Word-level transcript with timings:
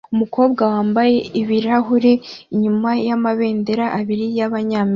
Umukobwa 0.13 0.61
wambaye 0.73 1.17
ibirahuri 1.41 2.13
inyuma 2.53 2.89
yamabendera 3.07 3.85
abiri 3.99 4.25
yabanyamerika 4.37 4.89